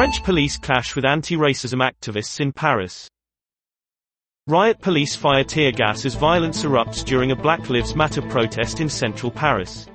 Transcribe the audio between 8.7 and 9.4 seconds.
in central